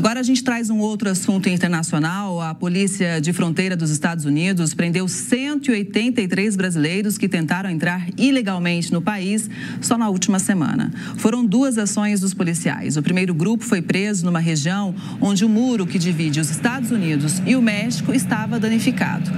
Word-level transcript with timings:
Agora 0.00 0.20
a 0.20 0.22
gente 0.22 0.42
traz 0.42 0.70
um 0.70 0.78
outro 0.78 1.10
assunto 1.10 1.50
internacional. 1.50 2.40
A 2.40 2.54
Polícia 2.54 3.20
de 3.20 3.34
Fronteira 3.34 3.76
dos 3.76 3.90
Estados 3.90 4.24
Unidos 4.24 4.72
prendeu 4.72 5.06
183 5.06 6.56
brasileiros 6.56 7.18
que 7.18 7.28
tentaram 7.28 7.68
entrar 7.68 8.08
ilegalmente 8.16 8.90
no 8.94 9.02
país 9.02 9.50
só 9.78 9.98
na 9.98 10.08
última 10.08 10.38
semana. 10.38 10.90
Foram 11.18 11.44
duas 11.44 11.76
ações 11.76 12.18
dos 12.18 12.32
policiais. 12.32 12.96
O 12.96 13.02
primeiro 13.02 13.34
grupo 13.34 13.62
foi 13.62 13.82
preso 13.82 14.24
numa 14.24 14.40
região 14.40 14.94
onde 15.20 15.44
o 15.44 15.50
muro 15.50 15.86
que 15.86 15.98
divide 15.98 16.40
os 16.40 16.48
Estados 16.48 16.90
Unidos 16.90 17.42
e 17.44 17.54
o 17.54 17.60
México 17.60 18.14
estava 18.14 18.58
danificado. 18.58 19.30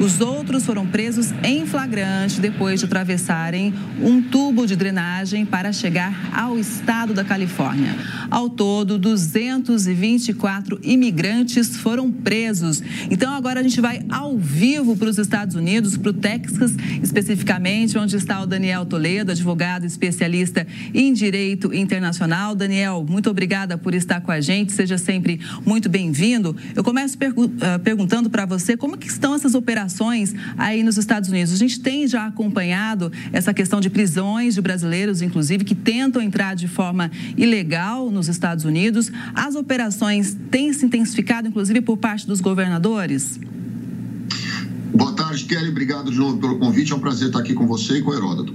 Os 0.00 0.20
outros 0.20 0.66
foram 0.66 0.86
presos 0.86 1.32
em 1.44 1.64
flagrante 1.64 2.40
depois 2.40 2.80
de 2.80 2.86
atravessarem 2.86 3.72
um 4.02 4.20
tubo 4.20 4.66
de 4.66 4.74
drenagem 4.74 5.46
para 5.46 5.72
chegar 5.72 6.30
ao 6.34 6.58
estado 6.58 7.14
da 7.14 7.24
Califórnia. 7.24 7.94
Ao 8.28 8.50
todo, 8.50 8.98
224 8.98 10.80
imigrantes 10.82 11.76
foram 11.76 12.10
presos. 12.10 12.82
Então, 13.08 13.32
agora 13.32 13.60
a 13.60 13.62
gente 13.62 13.80
vai 13.80 14.04
ao 14.08 14.36
vivo 14.36 14.96
para 14.96 15.08
os 15.08 15.18
Estados 15.18 15.54
Unidos, 15.54 15.96
para 15.96 16.10
o 16.10 16.12
Texas, 16.12 16.72
especificamente, 17.02 17.96
onde 17.96 18.16
está 18.16 18.42
o 18.42 18.46
Daniel 18.46 18.84
Toledo, 18.84 19.30
advogado 19.30 19.86
especialista 19.86 20.66
em 20.92 21.12
direito 21.12 21.72
internacional. 21.72 22.54
Daniel, 22.54 23.06
muito 23.08 23.30
obrigada 23.30 23.78
por 23.78 23.94
estar 23.94 24.20
com 24.20 24.32
a 24.32 24.40
gente. 24.40 24.72
Seja 24.72 24.98
sempre 24.98 25.40
muito 25.64 25.88
bem-vindo. 25.88 26.54
Eu 26.74 26.82
começo 26.82 27.16
pergu 27.16 27.44
uh, 27.44 27.78
perguntando 27.82 28.28
para 28.28 28.44
você 28.44 28.76
como 28.76 28.98
que 28.98 29.06
estão 29.06 29.34
essas 29.34 29.54
operações 29.54 29.83
aí 30.56 30.82
nos 30.82 30.96
Estados 30.96 31.28
Unidos. 31.30 31.52
A 31.52 31.56
gente 31.56 31.80
tem 31.80 32.06
já 32.06 32.26
acompanhado 32.26 33.12
essa 33.32 33.52
questão 33.52 33.80
de 33.80 33.90
prisões 33.90 34.54
de 34.54 34.60
brasileiros, 34.60 35.22
inclusive, 35.22 35.64
que 35.64 35.74
tentam 35.74 36.20
entrar 36.20 36.54
de 36.54 36.68
forma 36.68 37.10
ilegal 37.36 38.10
nos 38.10 38.28
Estados 38.28 38.64
Unidos. 38.64 39.10
As 39.34 39.54
operações 39.54 40.36
têm 40.50 40.72
se 40.72 40.86
intensificado, 40.86 41.48
inclusive, 41.48 41.80
por 41.80 41.96
parte 41.96 42.26
dos 42.26 42.40
governadores? 42.40 43.38
Boa 44.94 45.12
tarde, 45.12 45.44
Kelly. 45.44 45.70
Obrigado 45.70 46.10
de 46.10 46.16
novo 46.16 46.38
pelo 46.38 46.58
convite. 46.58 46.92
É 46.92 46.94
um 46.94 47.00
prazer 47.00 47.28
estar 47.28 47.40
aqui 47.40 47.52
com 47.52 47.66
você 47.66 47.98
e 47.98 48.02
com 48.02 48.12
o 48.12 48.14
Heródoto. 48.14 48.54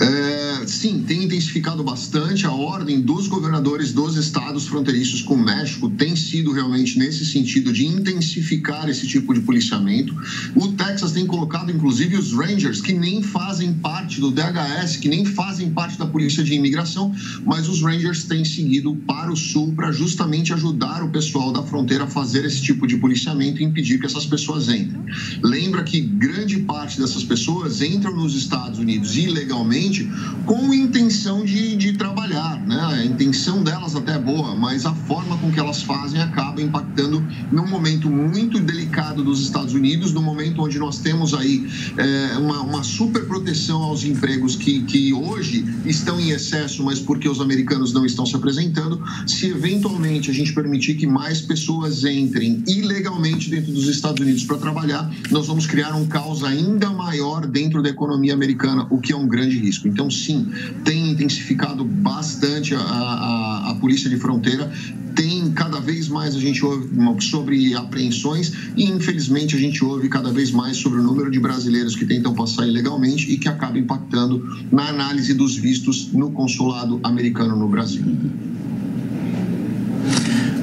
É, 0.00 0.41
sim, 0.72 1.02
tem 1.06 1.24
intensificado 1.24 1.82
bastante. 1.84 2.46
A 2.46 2.52
ordem 2.52 3.00
dos 3.00 3.28
governadores 3.28 3.92
dos 3.92 4.16
estados 4.16 4.66
fronteiriços 4.66 5.22
com 5.22 5.34
o 5.34 5.44
México 5.44 5.88
tem 5.90 6.16
sido 6.16 6.52
realmente 6.52 6.98
nesse 6.98 7.24
sentido 7.26 7.72
de 7.72 7.86
intensificar 7.86 8.88
esse 8.88 9.06
tipo 9.06 9.34
de 9.34 9.40
policiamento. 9.40 10.14
O 10.54 10.68
Texas 10.68 11.12
tem 11.12 11.26
colocado, 11.26 11.70
inclusive, 11.70 12.16
os 12.16 12.32
Rangers, 12.32 12.80
que 12.80 12.92
nem 12.92 13.22
fazem 13.22 13.74
parte 13.74 14.20
do 14.20 14.30
DHS, 14.30 14.96
que 14.96 15.08
nem 15.08 15.24
fazem 15.24 15.70
parte 15.70 15.98
da 15.98 16.06
Polícia 16.06 16.42
de 16.42 16.54
Imigração, 16.54 17.14
mas 17.44 17.68
os 17.68 17.82
Rangers 17.82 18.24
têm 18.24 18.44
seguido 18.44 18.94
para 19.06 19.30
o 19.30 19.36
sul 19.36 19.72
para 19.74 19.92
justamente 19.92 20.52
ajudar 20.52 21.02
o 21.02 21.10
pessoal 21.10 21.52
da 21.52 21.62
fronteira 21.62 22.04
a 22.04 22.06
fazer 22.06 22.44
esse 22.44 22.62
tipo 22.62 22.86
de 22.86 22.96
policiamento 22.96 23.60
e 23.60 23.64
impedir 23.64 23.98
que 23.98 24.06
essas 24.06 24.26
pessoas 24.26 24.68
entrem. 24.68 25.02
Lembra 25.42 25.82
que 25.82 26.00
grande 26.00 26.60
parte 26.60 26.98
dessas 26.98 27.24
pessoas 27.24 27.82
entram 27.82 28.16
nos 28.16 28.34
Estados 28.34 28.78
Unidos 28.78 29.16
ilegalmente 29.16 30.08
com 30.46 30.61
intenção 30.74 31.44
de, 31.44 31.76
de 31.76 31.92
trabalhar, 31.94 32.60
né? 32.66 32.80
A 32.80 33.04
intenção 33.04 33.62
delas 33.62 33.96
até 33.96 34.14
é 34.14 34.18
boa, 34.18 34.54
mas 34.54 34.84
a 34.84 34.94
forma 34.94 35.36
com 35.38 35.50
que 35.50 35.58
elas 35.58 35.82
fazem 35.82 36.20
acaba 36.20 36.60
impactando 36.60 37.24
num 37.50 37.66
momento 37.66 38.10
muito 38.10 38.60
delicado 38.60 39.24
dos 39.24 39.42
Estados 39.42 39.74
Unidos, 39.74 40.12
no 40.12 40.22
momento 40.22 40.62
onde 40.62 40.78
nós 40.78 40.98
temos 40.98 41.34
aí 41.34 41.66
é, 41.96 42.36
uma, 42.38 42.60
uma 42.60 42.82
super 42.82 43.26
proteção 43.26 43.82
aos 43.82 44.04
empregos 44.04 44.56
que, 44.56 44.82
que 44.82 45.12
hoje 45.12 45.64
estão 45.86 46.20
em 46.20 46.30
excesso, 46.30 46.84
mas 46.84 47.00
porque 47.00 47.28
os 47.28 47.40
americanos 47.40 47.92
não 47.92 48.04
estão 48.04 48.26
se 48.26 48.36
apresentando, 48.36 49.02
se 49.26 49.46
eventualmente 49.46 50.30
a 50.30 50.34
gente 50.34 50.52
permitir 50.52 50.94
que 50.94 51.06
mais 51.06 51.40
pessoas 51.40 52.04
entrem 52.04 52.62
ilegalmente 52.66 53.48
dentro 53.48 53.72
dos 53.72 53.88
Estados 53.88 54.20
Unidos 54.20 54.44
para 54.44 54.58
trabalhar, 54.58 55.10
nós 55.30 55.46
vamos 55.46 55.66
criar 55.66 55.94
um 55.94 56.06
caos 56.06 56.44
ainda 56.44 56.90
maior 56.90 57.46
dentro 57.46 57.82
da 57.82 57.88
economia 57.88 58.34
americana, 58.34 58.86
o 58.90 58.98
que 58.98 59.12
é 59.12 59.16
um 59.16 59.26
grande 59.26 59.58
risco. 59.58 59.88
Então, 59.88 60.10
sim, 60.10 60.48
tem 60.84 61.10
intensificado 61.10 61.84
bastante 61.84 62.74
a, 62.74 62.80
a, 62.80 63.70
a 63.70 63.74
polícia 63.74 64.08
de 64.08 64.16
fronteira, 64.16 64.70
tem 65.14 65.50
cada 65.52 65.78
vez 65.80 66.08
mais 66.08 66.34
a 66.34 66.40
gente 66.40 66.64
ouve 66.64 66.88
sobre 67.20 67.74
apreensões 67.74 68.52
e 68.76 68.84
infelizmente 68.84 69.54
a 69.54 69.58
gente 69.58 69.84
ouve 69.84 70.08
cada 70.08 70.32
vez 70.32 70.50
mais 70.50 70.76
sobre 70.76 71.00
o 71.00 71.02
número 71.02 71.30
de 71.30 71.38
brasileiros 71.38 71.94
que 71.94 72.06
tentam 72.06 72.34
passar 72.34 72.66
ilegalmente 72.66 73.30
e 73.30 73.36
que 73.36 73.48
acaba 73.48 73.78
impactando 73.78 74.42
na 74.70 74.88
análise 74.88 75.34
dos 75.34 75.56
vistos 75.56 76.12
no 76.12 76.30
consulado 76.30 76.98
americano 77.02 77.56
no 77.56 77.68
Brasil. 77.68 78.04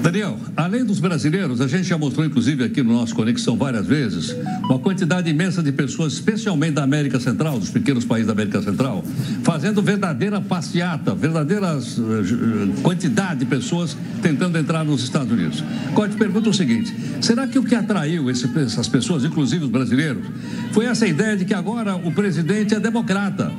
Daniel, 0.02 0.38
além 0.56 0.86
dos 0.86 1.00
brasileiros, 1.00 1.60
a 1.60 1.68
gente 1.68 1.84
já 1.84 1.98
mostrou, 1.98 2.26
inclusive, 2.26 2.64
aqui 2.64 2.82
no 2.82 2.94
nosso 2.94 3.14
Conexão 3.14 3.58
várias 3.58 3.86
vezes, 3.86 4.36
uma 4.64 4.80
quantidade 4.80 5.30
imensa 5.30 5.62
de 5.62 5.72
pessoas, 5.72 6.14
especialmente 6.14 6.74
da 6.74 6.84
América 6.84 7.20
Central, 7.20 7.60
dos 7.60 7.70
pequenos 7.70 8.06
países 8.06 8.28
da 8.28 8.34
América 8.34 8.62
Central, 8.62 9.04
fazendo 9.44 9.82
verdadeira 9.82 10.40
passeata, 10.40 11.14
verdadeira 11.14 11.78
uh, 11.78 12.82
quantidade 12.82 13.42
de 13.42 13.46
pessoas 13.46 13.96
tentando 14.22 14.58
entrar 14.58 14.86
nos 14.86 15.04
Estados 15.04 15.32
Unidos. 15.32 15.64
Agora, 15.90 16.10
te 16.10 16.18
pergunto 16.18 16.50
o 16.50 16.54
seguinte: 16.54 16.96
será 17.22 17.46
que 17.46 17.60
o 17.60 17.64
que 17.64 17.76
atraiu 17.76 18.30
esse, 18.30 18.50
essas 18.58 18.88
pessoas, 18.88 19.26
inclusive 19.26 19.66
os 19.66 19.72
brasileiros, 19.72 20.24
foi 20.72 20.86
essa 20.86 21.06
ideia 21.06 21.36
de 21.36 21.44
que 21.44 21.54
agora 21.54 21.96
o 21.96 22.12
presidente 22.12 22.74
é 22.74 22.80
democrata? 22.80 23.52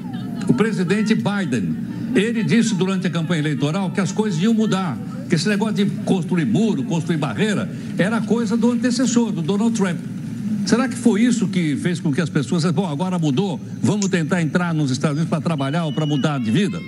Presidente 0.61 1.15
Biden. 1.15 1.75
Ele 2.15 2.43
disse 2.43 2.75
durante 2.75 3.07
a 3.07 3.11
campanha 3.11 3.41
eleitoral 3.41 3.91
que 3.93 3.99
as 3.99 4.13
coisas 4.13 4.39
iam 4.43 4.53
mudar 4.53 4.99
que 5.27 5.35
esse 5.35 5.49
negócio 5.49 5.77
de 5.77 5.87
construir 6.05 6.45
muro, 6.45 6.83
construir 6.83 7.17
barreira, 7.17 7.67
era 7.97 8.21
coisa 8.21 8.59
do 8.59 8.71
antecessor, 8.71 9.33
do 9.33 9.41
Donald 9.41 9.75
Trump. 9.75 9.97
Será 10.67 10.87
que 10.87 10.97
foi 10.97 11.23
isso 11.23 11.49
que 11.49 11.77
fez 11.77 11.99
com 11.99 12.13
que 12.13 12.21
as 12.21 12.29
pessoas, 12.29 12.63
bom, 12.73 12.87
agora 12.87 13.19
mudou, 13.19 13.59
vamos 13.81 14.09
tentar 14.09 14.43
entrar 14.43 14.75
nos 14.75 14.91
Estados 14.91 15.17
Unidos 15.17 15.31
para 15.31 15.41
trabalhar 15.41 15.87
ou 15.87 15.95
para 15.95 16.05
mudar 16.05 16.39
de 16.39 16.51
vida? 16.51 16.79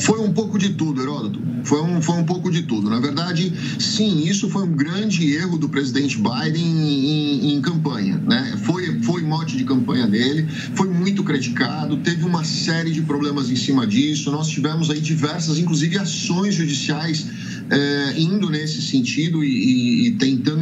Foi 0.00 0.18
um 0.20 0.32
pouco 0.32 0.58
de 0.58 0.70
tudo, 0.70 1.00
Heródoto. 1.02 1.40
Foi 1.62 1.82
um, 1.82 2.00
foi 2.00 2.16
um 2.16 2.24
pouco 2.24 2.50
de 2.50 2.62
tudo. 2.62 2.88
Na 2.88 2.98
verdade, 2.98 3.52
sim, 3.78 4.24
isso 4.24 4.48
foi 4.48 4.64
um 4.64 4.72
grande 4.74 5.32
erro 5.34 5.58
do 5.58 5.68
presidente 5.68 6.16
Biden 6.16 6.64
em, 6.64 7.54
em 7.54 7.60
campanha. 7.60 8.16
Né? 8.16 8.58
Foi, 8.64 8.79
foi 9.10 9.22
mote 9.22 9.56
de 9.56 9.64
campanha 9.64 10.06
dele, 10.06 10.46
foi 10.74 10.88
muito 10.88 11.24
criticado, 11.24 11.96
teve 11.96 12.24
uma 12.24 12.44
série 12.44 12.92
de 12.92 13.02
problemas 13.02 13.50
em 13.50 13.56
cima 13.56 13.84
disso. 13.84 14.30
Nós 14.30 14.48
tivemos 14.48 14.88
aí 14.88 15.00
diversas, 15.00 15.58
inclusive, 15.58 15.98
ações 15.98 16.54
judiciais 16.54 17.26
é, 17.68 18.14
indo 18.20 18.48
nesse 18.48 18.80
sentido 18.80 19.42
e, 19.42 19.48
e, 19.48 20.06
e 20.06 20.10
tentando 20.12 20.59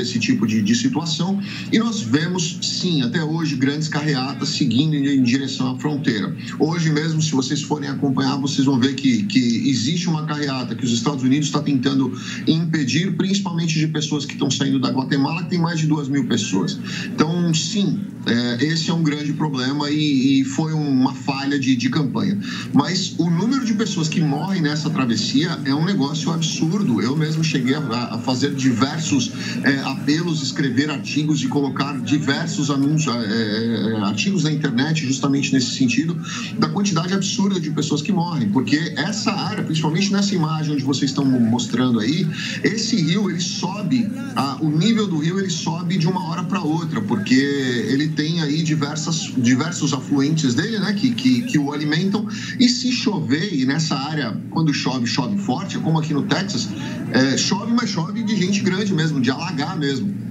esse 0.00 0.18
tipo 0.18 0.46
de, 0.46 0.62
de, 0.62 0.74
situação. 0.74 1.40
E 1.72 1.78
nós 1.78 2.00
vemos, 2.00 2.58
sim, 2.62 3.02
até 3.02 3.22
hoje, 3.22 3.56
grandes 3.56 3.88
carreatas 3.88 4.50
seguindo 4.50 4.94
em, 4.94 5.06
em, 5.06 5.22
direção 5.22 5.74
à 5.74 5.78
fronteira. 5.78 6.34
Hoje 6.58 6.90
mesmo, 6.90 7.20
se 7.20 7.32
vocês 7.32 7.62
forem 7.62 7.88
acompanhar, 7.88 8.36
vocês 8.36 8.66
vão 8.66 8.78
ver 8.78 8.94
que, 8.94 9.24
que 9.24 9.68
existe 9.68 10.08
uma 10.08 10.24
carreata 10.24 10.74
que 10.74 10.84
os 10.84 10.92
Estados 10.92 11.22
Unidos 11.22 11.48
está 11.48 11.60
tentando 11.60 12.12
impedir, 12.46 13.16
principalmente 13.16 13.78
de 13.78 13.86
pessoas 13.88 14.24
que 14.24 14.32
estão 14.32 14.50
saindo 14.50 14.78
da 14.78 14.90
Guatemala, 14.90 15.44
que 15.44 15.50
tem 15.50 15.58
mais 15.58 15.78
de 15.78 15.86
duas 15.86 16.08
mil 16.08 16.26
pessoas. 16.26 16.78
Então, 17.06 17.52
sim, 17.54 18.00
é, 18.26 18.64
esse 18.64 18.90
é 18.90 18.94
um 18.94 19.02
grande 19.02 19.32
problema 19.32 19.90
e, 19.90 20.40
e 20.40 20.44
foi 20.44 20.72
uma 20.72 21.14
falha 21.14 21.58
de, 21.58 21.74
de 21.74 21.88
campanha. 21.88 22.38
Mas 22.72 23.14
o 23.18 23.30
número 23.30 23.64
de 23.64 23.74
pessoas 23.74 24.08
que 24.08 24.20
morrem 24.20 24.60
nessa 24.60 24.90
travessia 24.90 25.58
é 25.64 25.74
um 25.74 25.84
negócio 25.84 26.30
absurdo. 26.32 27.00
Eu 27.00 27.16
mesmo 27.16 27.42
cheguei 27.42 27.74
a, 27.74 27.80
a 28.14 28.18
fazer 28.18 28.54
diversos 28.54 29.32
é, 29.64 29.80
apelos, 29.92 30.42
escrever 30.42 30.90
artigos 30.90 31.42
e 31.42 31.48
colocar 31.48 31.98
diversos 32.00 32.70
anúncios, 32.70 33.14
é, 33.14 33.96
artigos 34.02 34.44
na 34.44 34.52
internet 34.52 35.06
justamente 35.06 35.52
nesse 35.52 35.76
sentido, 35.76 36.16
da 36.58 36.68
quantidade 36.68 37.12
absurda 37.12 37.60
de 37.60 37.70
pessoas 37.70 38.02
que 38.02 38.12
morrem. 38.12 38.48
Porque 38.48 38.94
essa 38.96 39.32
área, 39.32 39.62
principalmente 39.64 40.12
nessa 40.12 40.34
imagem 40.34 40.74
onde 40.74 40.84
vocês 40.84 41.10
estão 41.10 41.24
mostrando 41.24 42.00
aí, 42.00 42.26
esse 42.62 42.96
rio 42.96 43.28
ele 43.28 43.40
sobe, 43.40 44.08
a, 44.36 44.56
o 44.60 44.70
nível 44.70 45.06
do 45.06 45.18
rio 45.18 45.38
ele 45.38 45.50
sobe 45.50 45.98
de 45.98 46.06
uma 46.06 46.28
hora 46.28 46.42
para 46.42 46.60
outra, 46.60 47.00
porque 47.00 47.34
ele 47.34 48.08
tem 48.08 48.29
diversas, 48.70 49.32
diversos 49.36 49.92
afluentes 49.92 50.54
dele, 50.54 50.78
né, 50.78 50.92
que, 50.92 51.10
que, 51.12 51.42
que 51.42 51.58
o 51.58 51.72
alimentam. 51.72 52.28
E 52.58 52.68
se 52.68 52.92
chover, 52.92 53.52
e 53.52 53.66
nessa 53.66 53.96
área, 53.96 54.36
quando 54.50 54.72
chove, 54.72 55.06
chove 55.06 55.36
forte, 55.38 55.78
como 55.78 55.98
aqui 55.98 56.14
no 56.14 56.22
Texas, 56.22 56.68
é, 57.12 57.36
chove, 57.36 57.72
mas 57.72 57.90
chove 57.90 58.22
de 58.22 58.36
gente 58.36 58.60
grande 58.60 58.94
mesmo, 58.94 59.20
de 59.20 59.30
alagar 59.30 59.76
mesmo. 59.76 60.29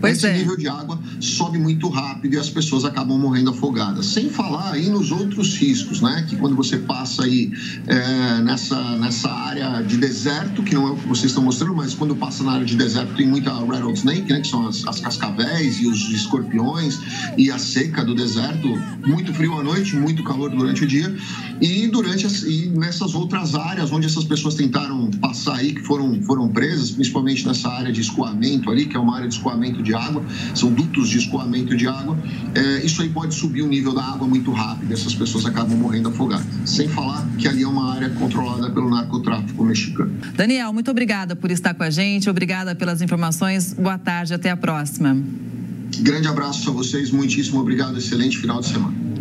Pois 0.00 0.18
Esse 0.18 0.26
é. 0.26 0.38
nível 0.38 0.56
de 0.56 0.68
água 0.68 0.98
sobe 1.20 1.58
muito 1.58 1.88
rápido 1.88 2.34
e 2.34 2.38
as 2.38 2.48
pessoas 2.48 2.84
acabam 2.84 3.18
morrendo 3.18 3.50
afogadas. 3.50 4.06
Sem 4.06 4.28
falar 4.28 4.72
aí 4.72 4.88
nos 4.88 5.10
outros 5.10 5.56
riscos, 5.56 6.00
né? 6.00 6.24
Que 6.28 6.36
quando 6.36 6.54
você 6.54 6.78
passa 6.78 7.24
aí 7.24 7.50
é, 7.86 8.40
nessa, 8.42 8.96
nessa 8.96 9.30
área 9.30 9.82
de 9.82 9.96
deserto, 9.96 10.62
que 10.62 10.74
não 10.74 10.88
é 10.88 10.90
o 10.92 10.96
que 10.96 11.08
vocês 11.08 11.26
estão 11.26 11.42
mostrando, 11.42 11.74
mas 11.74 11.94
quando 11.94 12.14
passa 12.14 12.44
na 12.44 12.52
área 12.52 12.66
de 12.66 12.76
deserto 12.76 13.14
tem 13.14 13.26
muita 13.26 13.52
rattlesnake, 13.52 14.32
né? 14.32 14.40
Que 14.40 14.48
são 14.48 14.66
as, 14.66 14.86
as 14.86 15.00
cascavéis 15.00 15.80
e 15.80 15.86
os 15.86 16.10
escorpiões 16.10 16.98
e 17.36 17.50
a 17.50 17.58
seca 17.58 18.04
do 18.04 18.14
deserto, 18.14 18.68
muito 19.06 19.32
frio 19.34 19.58
à 19.58 19.62
noite, 19.62 19.96
muito 19.96 20.22
calor 20.22 20.50
durante 20.50 20.84
o 20.84 20.86
dia. 20.86 21.14
E 21.60 21.88
durante 21.88 22.26
as, 22.26 22.42
e 22.42 22.72
nessas 22.74 23.14
outras 23.14 23.54
áreas 23.54 23.90
onde 23.90 24.06
essas 24.06 24.24
pessoas 24.24 24.54
tentaram 24.54 25.10
passar 25.20 25.56
aí, 25.56 25.72
que 25.72 25.82
foram, 25.82 26.22
foram 26.22 26.48
presas, 26.48 26.90
principalmente 26.90 27.46
nessa 27.46 27.68
área 27.68 27.92
de 27.92 28.00
escoamento 28.00 28.70
ali, 28.70 28.86
que 28.86 28.96
é 28.96 29.00
uma 29.00 29.16
área 29.16 29.28
de 29.28 29.34
escoamento 29.34 29.82
de 29.88 29.94
água, 29.94 30.22
são 30.54 30.70
dutos 30.70 31.08
de 31.08 31.18
escoamento 31.18 31.74
de 31.74 31.88
água, 31.88 32.16
é, 32.54 32.84
isso 32.84 33.00
aí 33.00 33.08
pode 33.08 33.34
subir 33.34 33.62
o 33.62 33.66
nível 33.66 33.94
da 33.94 34.04
água 34.04 34.28
muito 34.28 34.52
rápido, 34.52 34.92
essas 34.92 35.14
pessoas 35.14 35.46
acabam 35.46 35.76
morrendo 35.76 36.10
afogadas. 36.10 36.46
Sem 36.66 36.88
falar 36.88 37.26
que 37.38 37.48
ali 37.48 37.62
é 37.62 37.68
uma 37.68 37.94
área 37.94 38.10
controlada 38.10 38.70
pelo 38.70 38.90
narcotráfico 38.90 39.64
mexicano. 39.64 40.12
Daniel, 40.34 40.72
muito 40.72 40.90
obrigada 40.90 41.34
por 41.34 41.50
estar 41.50 41.74
com 41.74 41.82
a 41.82 41.90
gente, 41.90 42.28
obrigada 42.28 42.74
pelas 42.74 43.00
informações. 43.00 43.72
Boa 43.72 43.98
tarde, 43.98 44.34
até 44.34 44.50
a 44.50 44.56
próxima. 44.56 45.16
Grande 46.00 46.28
abraço 46.28 46.68
a 46.68 46.72
vocês, 46.72 47.10
muitíssimo 47.10 47.60
obrigado, 47.60 47.96
excelente 47.96 48.36
final 48.38 48.60
de 48.60 48.66
semana. 48.66 49.07